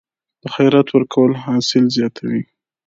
د 0.41 0.43
خیرات 0.53 0.87
ورکول 0.91 1.31
حاصل 1.43 1.83
زیاتوي؟ 1.95 2.41